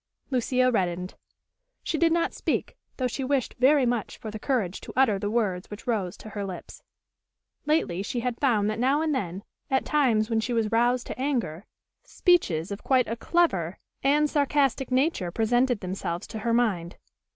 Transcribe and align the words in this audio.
Lucia 0.31 0.71
reddened. 0.71 1.13
She 1.83 1.99
did 1.99 2.11
not 2.11 2.33
speak, 2.33 2.75
though 2.97 3.05
she 3.05 3.23
wished 3.23 3.53
very 3.59 3.85
much 3.85 4.17
for 4.17 4.31
the 4.31 4.39
courage 4.39 4.81
to 4.81 4.93
utter 4.95 5.19
the 5.19 5.29
words 5.29 5.69
which 5.69 5.85
rose 5.85 6.17
to 6.17 6.29
her 6.29 6.43
lips. 6.43 6.81
Lately 7.67 8.01
she 8.01 8.21
had 8.21 8.39
found 8.39 8.67
that 8.71 8.79
now 8.79 9.03
and 9.03 9.13
then, 9.13 9.43
at 9.69 9.85
times 9.85 10.27
when 10.27 10.39
she 10.39 10.53
was 10.53 10.71
roused 10.71 11.05
to 11.05 11.19
anger, 11.21 11.67
speeches 12.03 12.71
of 12.71 12.83
quite 12.83 13.07
a 13.07 13.15
clever 13.15 13.77
and 14.03 14.27
sarcastic 14.27 14.89
nature 14.89 15.29
presented 15.29 15.81
themselves 15.81 16.25
to 16.25 16.39
her 16.39 16.51
mind. 16.51 16.97